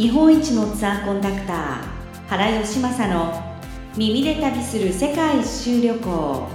[0.00, 3.58] 日本一のツアーコンダクター原義正の
[3.98, 6.48] 耳で旅する世界一周旅行。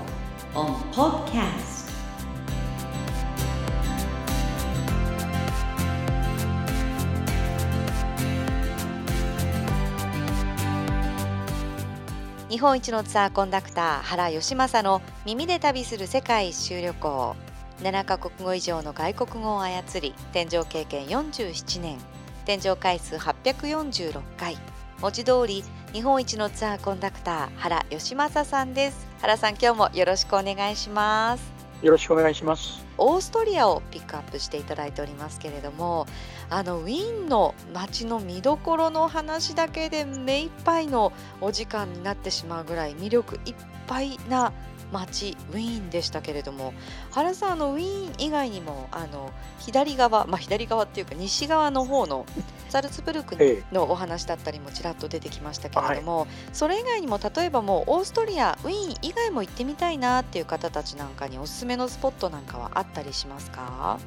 [0.56, 1.92] On podcast
[12.50, 17.36] 日本一のツアーコンダクター原義正の耳で旅する世界一周旅行。
[17.84, 22.15] 7カ国語以上の外国語を操り天井経験47年。
[22.46, 24.56] 天井回数846回。
[25.02, 25.64] 文字通り
[25.94, 29.08] 日本一のツアーコンダクター原義正さんです。
[29.20, 31.44] 原さん今日もよろしくお願いします。
[31.82, 32.86] よろしくお願いします。
[33.00, 36.06] オーストリアをピックアップしていただいておりますけれども
[36.50, 43.56] あのウィーンの街の見どころの話だけで目いっぱいのお時間になってしまうぐらい魅力いっ
[43.88, 44.54] ぱいな
[44.92, 46.74] 街ウィーンでしたけれども
[47.12, 52.26] 原さんあのウィーン以外にもあの左側、まあ、左側っていうか西側の方の
[52.70, 53.36] ザルツブルク
[53.72, 64.00] のお話だったりもちらっと出てきましたけれども、はい、それ以外にも例えばもうオーストリアウィーン以外も行ってみたいなっていう方たちなんかにおすすめのスポットなんかはあったりしますか？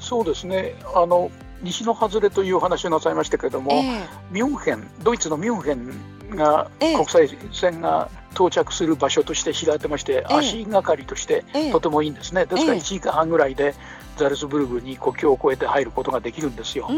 [0.00, 0.74] そうですね。
[0.94, 1.30] あの
[1.62, 13.74] 西の外れというお話をなさいましたけれども、えー、ミュンヘンドイツのミュンヘンが、えー、国際線が到着する場所として知られてまして、足がかりとしてとてもいいんですね、ですから1時間半ぐらいで
[14.16, 16.88] ザルツブルグに国境を越えて入ることができるんですよ。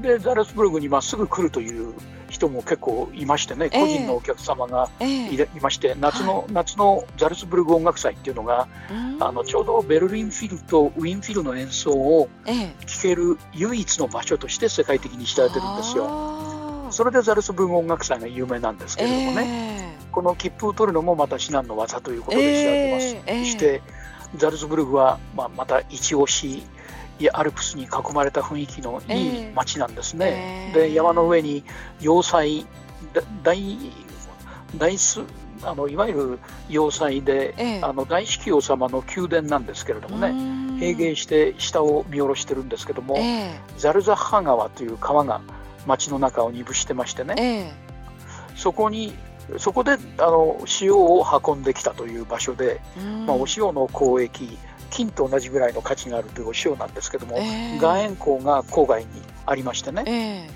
[0.00, 1.94] でザルツブルグにまっすぐ来るという
[2.28, 8.68] 人も結構いましてね、個人のお客様がい,、まして、夏の、夏のザルツブルグ音楽祭っていうのが、
[9.20, 16.88] あのちょうどベルリンフィルとウィンフィルの演奏を聴ける唯一の場所として世界的に知られてるんですよ。
[16.90, 19.85] それでザルツブルグ音楽祭が有名なんですけれどもね、
[20.16, 23.44] この切符を取るのもまた至難の技ということで知られてます。
[23.44, 23.82] して、
[24.34, 26.62] ザルツブルグは、まあ、また一押し
[27.34, 30.72] アルプスに囲まれた雰囲気のいい街なんですね。
[30.72, 31.64] で山の上に
[32.00, 32.64] 要塞
[33.42, 33.78] 大
[34.78, 35.20] 大す
[35.62, 36.38] あのいわゆる
[36.70, 40.32] 要塞で、えあの大司教様の宮殿なんですけれどもね
[40.80, 45.42] 閉芸して下を見下ろしてるんですけども、えザルザッハ川という川が
[45.86, 48.56] 町の中を二分してましてね、え。
[48.56, 49.14] そこに
[49.58, 52.80] そこであの塩を運んできたという場所で、
[53.26, 54.58] まあ、お塩の交易
[54.90, 59.08] 金と同じぐらいの価値があるというお塩なんですけども、えー、岩塩港が郊外に
[59.44, 60.50] ありましてね、え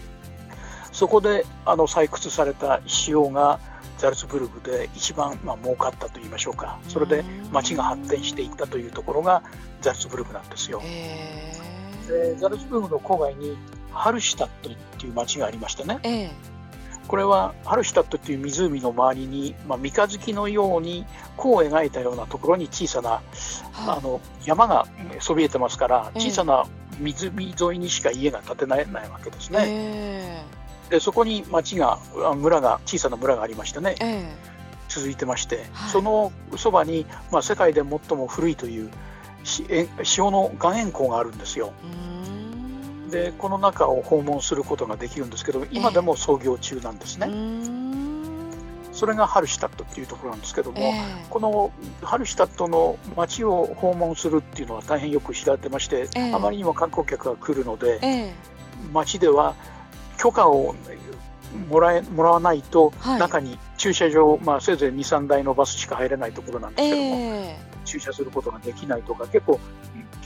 [0.91, 3.61] ー、そこであの採掘された塩が
[3.99, 6.79] ザルツブルグで一番、まあ儲かったといいましょうか。
[6.89, 7.23] それで
[7.53, 9.43] 町が発展していったというところが
[9.83, 10.81] ザルツブルグなんですよ。
[10.83, 13.59] えー、でザルツブルグの郊外に
[13.93, 15.99] ハルシュタットっていう町がありましてね、
[17.11, 21.05] これはハルシュタットっていう湖の周りに、まあ、三日月のように
[21.37, 23.23] 弧を描いたようなところに小さな、はい、
[23.99, 24.87] あの山が
[25.19, 26.67] そびえてますから小さな
[27.01, 29.59] 湖沿いにしか家が建てられないわけですね。
[29.67, 31.99] えー、でそこに町が
[32.37, 34.31] 村が小さな村がありましてね、えー、
[34.89, 38.89] 続いてまして、はい、そのそばに、まあ、世界で最も古いという
[39.67, 41.73] 塩の岩塩港があるんですよ。
[43.11, 47.27] でこの中を訪問することができるんですけど今でも操業中なんですね。
[47.29, 51.73] えー、それがハルシュタットっていうところなんですけども、えー、この
[52.03, 58.33] ハルシュタットの街を訪問するっていうのは大変よく知られてまして、えー、あまりにも観光客が来るので、
[58.93, 59.55] 街では
[60.19, 60.75] 許可を
[61.69, 69.59] もらえもらわないと、中に駐車場、まあ、せいぜい2、3台のバスしか入れないところなんですけども、駐車することができないとか結構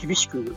[0.00, 0.54] 厳しく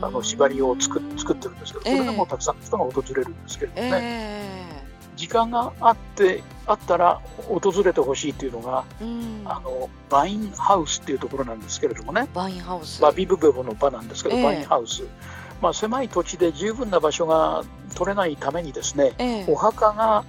[0.00, 12.28] あの縛りを作作ってるんですけど、それでもたくさんの人が訪れるんですけれどもね、えー、時間があってあったら訪れてほしいというのが、うん、あのバインハウスっていうところなんですけれどもね。
[12.32, 13.02] バインハウス。
[13.02, 15.02] バビブベボの場なんですけど、えー、バインハウス、
[15.60, 20.24] まあ、狭い土地で十分な場所が取れないためにですね、えー、お墓が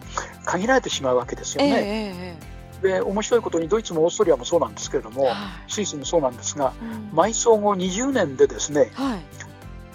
[0.46, 2.38] 限られてしまうわけですよね。
[2.82, 5.36] で面白いことにドイツもオーストリアもそうなんですけれども、はい、
[5.68, 6.86] スイスもそうなんですが、う
[7.16, 9.18] ん、埋葬後20年でですね、は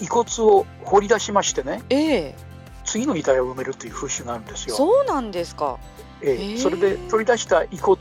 [0.00, 2.34] い、遺骨を掘り出しましてね、えー、
[2.84, 4.74] 次の遺体を埋めるという風習があるんですよ。
[4.74, 5.78] そうなんですか、
[6.20, 6.36] えー、え。
[6.54, 7.98] ー、それで取り出した遺骨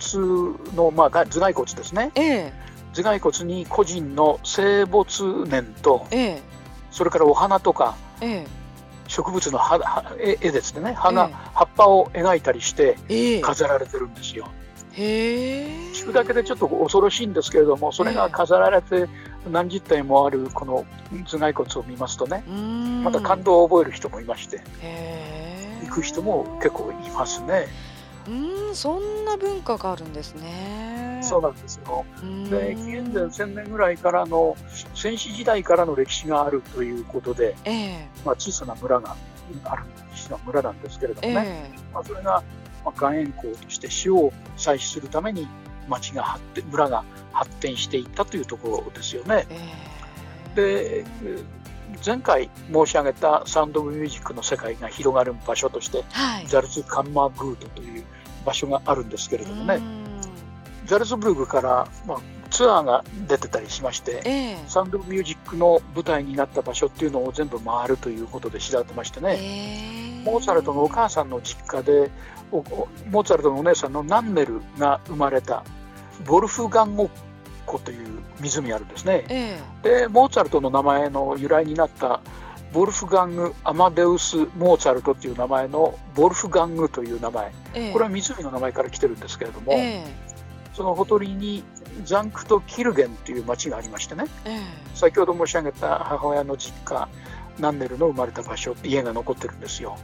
[0.76, 2.52] の、まあ、頭蓋骨ですね、えー、
[2.94, 6.42] 頭蓋骨に個人の生没年と、えー、
[6.92, 8.48] それからお花とか、えー、
[9.08, 10.94] 植物の葉絵ですね。
[10.94, 12.98] 葉が、葉っぱを描いたりして
[13.42, 14.50] 飾られてるんですよ。
[14.96, 19.08] 聞くだけでちょっと恐ろしいんですけれどもそれが飾られて
[19.52, 20.86] 何十体もあるこの
[21.26, 22.44] 頭蓋骨を見ますとね
[23.04, 24.62] また感動を覚える人もいまして
[25.84, 27.68] 行く人も結構いますね。
[28.26, 31.20] うんそんな文化があるんですね。
[31.22, 32.06] そうなんですよ。
[32.50, 34.56] で紀元前1000年ぐらいからの
[34.96, 39.16] 戦死時代からの歴史があるということで、えー、まあ、小さな村が
[39.66, 42.44] ある西の村なんですけれどもね、えー、まあ、それが、
[42.86, 45.48] まあ、岩塩港として塩を採取するために
[45.88, 49.46] 町が発展村が発展していったというところですよね。
[50.56, 51.44] えー、で
[52.06, 58.04] 前回申し上げたサウンド・オブ・ミュージックの世界が広がる場所として、はい、ザルツ・カンマーグートという
[58.46, 59.80] 場所があるんですけれどもね。
[60.86, 62.18] ザルツブルグから、まあ、
[62.50, 72.10] ツアーが出てたりしまして、えー、サウンド・ミュージックの舞台になった場所っていうのを全部回るということで知られてましてね、えー、モーツァルトのお母さんの実家で
[72.52, 75.64] モーツァルトのお姉さんのナンネルが生まれた
[76.26, 77.10] ボルフガンゴ
[77.66, 78.08] 湖という
[78.40, 82.22] 湖あるんですね、えー、でモーツァルトの名前の由来になった
[82.74, 87.52] ボルフガング・アマデウス・モーツァルトっていう名前のボルフガングという名前、
[87.94, 89.74] これは湖の名前から来てるんですけれども、
[90.74, 91.64] そのほとりに
[92.04, 94.62] ザンクト・キルゲンという町がありましてね、えー、
[94.96, 97.08] 先ほど申し上げた母親の実家
[97.60, 99.98] ナンネルの生まれた場所家が残ってるんですよ。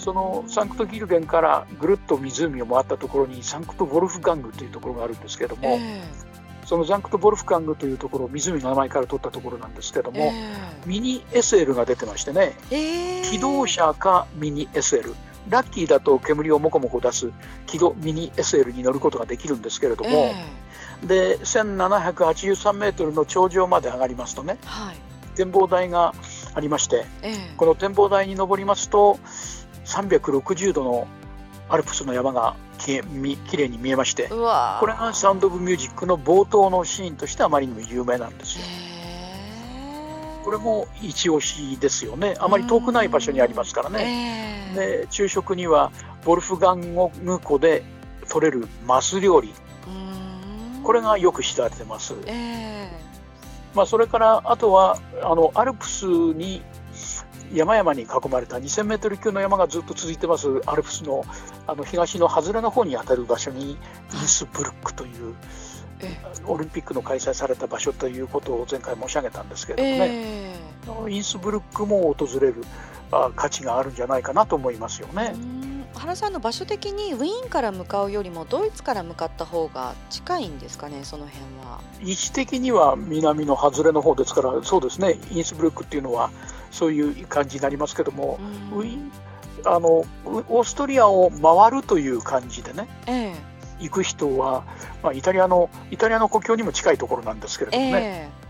[0.00, 12.56] そのサンクトギルゲンからぐるっと湖を回ったところにサンクト・ボルフガングというところがあるんですけれども、えー、そのザンクト・ボルフガングというところ湖の名前から取ったところなんですけども、えー、ミニ SL が出てましてね、
[13.30, 15.14] 機動車かミニ SL
[15.50, 17.30] ラッキーだと煙をもこもこ出す
[17.66, 24.96] 軌道ミニ SL に乗ることができるんですけれども、えー、で1783メートルの頂上まで上がりますとね、はい、
[25.40, 26.14] 展望台が
[26.54, 29.18] ありまして、えー、この展望台に登りますと
[29.86, 31.08] 360度の
[31.70, 33.00] アルプスの山がき
[33.48, 34.34] きれいに見えましてこ
[34.86, 38.64] れがサウンド・オブ・ミュージックの冒頭のシーンとしてあまりにも有名なんですよ。
[38.66, 38.86] え。
[38.86, 38.90] ー
[40.44, 42.34] これも一押しですよね。
[42.40, 45.92] あまり遠くない場所にありますからね、えー、で昼食には
[46.24, 47.82] ボルフガンゴグ湖で
[48.28, 49.52] 取れるマス料理。
[50.82, 53.09] これがよく知られてます、えー、
[53.74, 56.62] まあ、それからあとはあのアルプスに
[57.52, 61.24] 山々に囲まれた2000メートル級の山がずっと続いてますアルプスの
[61.66, 63.78] あの東の外れの方に当たる場所にイン
[64.28, 65.34] スブルックという
[66.46, 72.62] オリンピックの開催された場所ということを前回申し上げたんですけれどもね、えー、インスブルックも訪れる
[73.36, 75.34] 価値があるんじゃないかなと思いますよね。
[75.94, 81.80] 原さんの場所的にウィーンから向かうよりもドイツから向かった方が近いんですかね、その辺は。
[82.02, 86.30] 位置的には南の外れの方ですから、そうですね、インスブルックっていうのは
[86.70, 88.38] そういう感じになりますけども、
[88.72, 89.12] ウィーン
[89.66, 93.50] あのオーストリアを回るという感じでね、ええ。
[93.80, 94.64] 行く人は、
[95.02, 98.49] まあ、イタリアのイタリアの国境にも近いところなんですけれどもね、え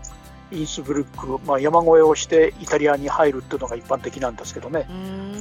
[0.51, 4.87] インスブルック、まあ、山越えをしてイタリアに入るっていうのが一般的なんですけどね、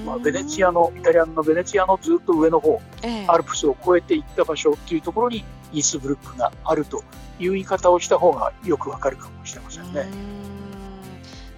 [0.07, 7.03] まあ、ベネチアのイタリアのベネチアのずっと上の方、えー、アルプスを越えていった場所っていうところにインスブルックがあると
[7.39, 10.07] いう言い方をした方がよくわかるかもしれませんね。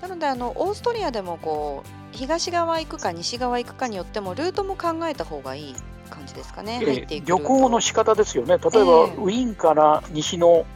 [0.00, 5.74] なのであのオーストリアでもこう東側行くか西側行くかによってもルートも考えた方がいい
[6.10, 10.66] 感じですかね、えー、旅行の仕方ですよね、例えば、えー、ウィーンから西の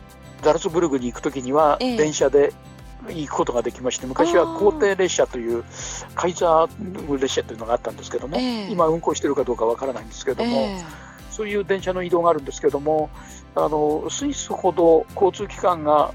[0.42, 2.52] ザルツブルグに行くときには、電車で
[3.08, 5.64] 行くことができまして、昔は皇帝列車という、
[6.14, 10.68] カイザー列車というのがあったんですけども、えー、今、運行しているかどうかわからないんですけども、
[11.30, 13.10] そういう電車の移動があるんですけども、
[13.54, 16.12] あのスイスほど交通機関が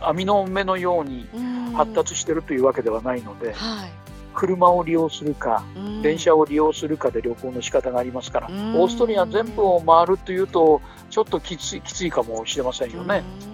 [0.00, 1.26] 網の目のように
[1.74, 3.52] 発達しているというわけではないので。
[3.52, 3.90] はい。
[4.34, 5.62] 車を利用するか、
[6.02, 13.06] 電車を利用するかで旅行の仕方がありますから、オーストリア全部を回るというと、ちょっときついきついかもしれませんよね。
[13.06, 13.53] な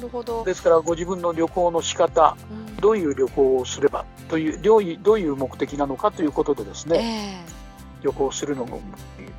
[0.00, 0.44] るほど。
[0.44, 2.36] ですから、ご自分の旅行の仕方、
[2.80, 8.80] どういう旅行をすればというどういう、どういう目的なのかということでですね、えー、旅行するのも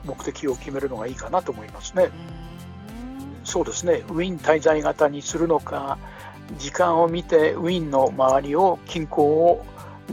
[0.05, 2.09] 目的を決めるのがいいかなと思いますね。
[3.43, 5.97] そうですね、ウィーン滞在型にするのか、
[6.57, 9.65] 時間を見てウィーンの周りを近郊を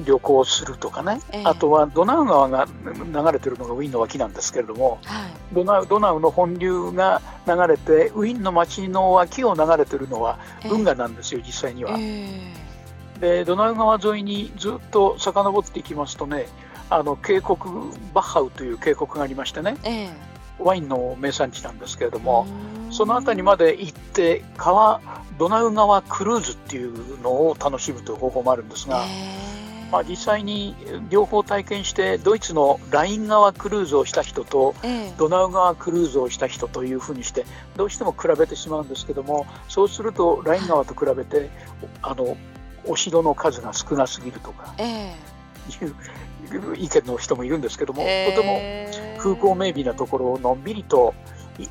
[0.04, 10.38] 旅行するとかね、えー、あとはドナウ川が流れてるのがウィーンの脇なんですけれども、はい、ドナウドナウの本流が流れてウィーンの町の脇を流れてるのは
[10.71, 11.97] 運河なんですよ、えー、実際には。
[11.99, 16.47] えー、でドナウ川沿いにずっと遡っていきますとね
[16.90, 17.59] あの渓谷
[18.14, 19.76] バッハウという渓谷がありましてね、
[20.59, 22.47] ワインの名産地なんですけれども
[22.90, 25.00] その辺りまで行って川
[25.38, 29.04] ドナウ川クルーズっていうのを楽しむという方法もあるんですが。
[29.90, 30.75] まあ、実際に
[31.09, 34.75] 両方体験してドイツのライン川クルーズをした人と、
[35.16, 41.50] ドナウ川クルーズをした人というふうにしてどうしても比べてしまうんですけどもそうするとライン川と比べて
[42.02, 42.37] あの
[42.87, 48.47] お城の数が少なすぎるとか、いう意見の人もいるんですけども、とて
[49.16, 51.14] も風光明媚なところをのんびりと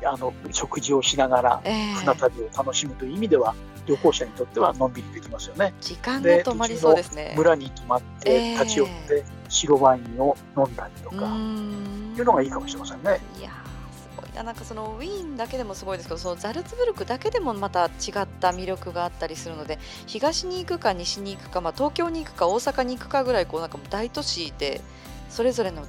[0.04, 3.54] あの食事をしながら船旅を楽しむという意味では、
[3.88, 5.72] 旅行者にとってはのんびりできますよね。
[5.80, 7.34] 時間が止まりそうですね。
[7.36, 13.18] 村に泊まって立ち寄って白ワインを飲んだりとかいうのがいいかもしれませんね。
[13.38, 13.50] いや
[13.92, 17.90] すごいななんかそのウィーンだけでもすごいですけどそのザルツブルクだけでもまた違っ
[18.40, 24.82] た魅力があったりするので東に行くか西に行くか、まあ、東京に行くか大阪に行くかぐらいこうなんか大都市で
[25.30, 25.86] それぞれの違う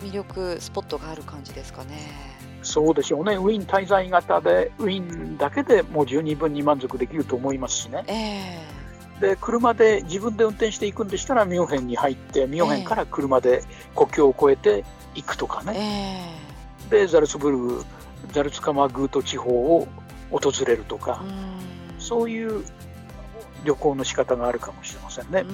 [0.00, 2.31] 魅力スポットがある感じですかね。
[2.62, 8.04] そうでしょうね、ウィーン滞在型で、ウィーンだけでもう十二分に満足できると思いますしね。
[8.06, 13.62] えー、で車で自分で運転していくんでしたら、ミュンヘンに入って、ミュンヘンから車で
[13.96, 16.36] 国境を越えて行くとかね、
[16.84, 17.84] えー、でザルツブルグ、
[18.32, 19.88] ザルツカマグート地方を
[20.30, 21.22] 訪れるとか、
[21.98, 22.64] そういう
[23.64, 25.44] 旅行の仕方があるかもしれませんね。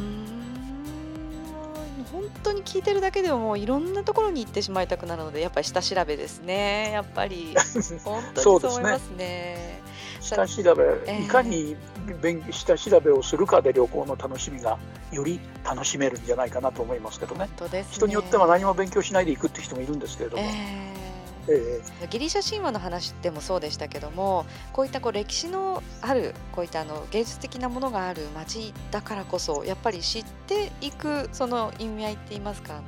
[2.13, 6.91] 本当に聞いてるだけでももういろんなところに行ってしまいたくなるのでやっぱり下調べですね。
[6.93, 7.55] やっぱり。
[8.05, 9.83] 本当にそう思いますね。
[10.21, 11.77] 下調べ、いかに
[12.21, 14.79] 勉下調べをするかで旅行の楽しみが
[15.13, 20.43] より楽しめるんじゃないかなと思いますけどね、ね、人によっては何も勉強しないで行くって人もいるんですけれども。
[20.43, 21.08] えー
[21.49, 32.83] えー、ギリシャ神話の話でもそうでしたけどもこういったこう歴史のあるこういったあの芸術的なものがある町だからこそやっぱり知っていくその意味合いって言いますかあの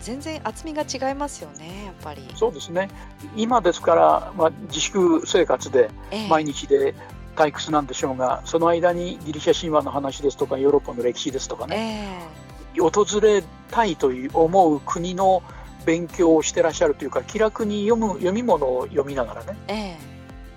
[0.00, 2.22] 全然厚みが違いますよねやっぱり。
[2.34, 2.90] そうですね。
[3.36, 5.90] 今ですから、まあ、自粛生活で
[6.28, 6.94] 毎日で
[7.36, 12.28] 退屈なんでしょうが、えー、その間にギリシャ神話の話ですとかヨーロッパの歴史ですとかね、
[12.74, 15.42] えー、訪れたいという思う国の
[15.84, 19.96] 勉強をしてらっしゃるというか気楽に読む読み物を読みながらね、え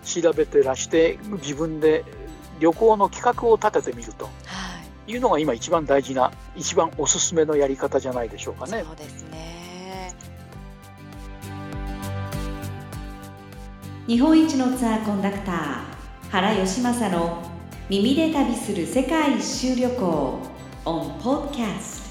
[0.03, 2.03] ー、調べてらして自分で
[2.59, 4.31] 旅行の企画を立ててみると、は
[5.07, 8.83] い、いうのが今一番大事な一番おすすめのやり方じゃないでしょうかね。
[8.85, 9.55] そうですね。
[14.07, 17.41] 日本一のツアーコンダクター原義正の
[17.89, 20.39] 耳で旅する世界一周旅行
[20.85, 22.05] on podcast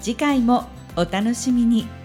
[0.00, 0.64] 次回も
[0.96, 2.01] お楽しみに。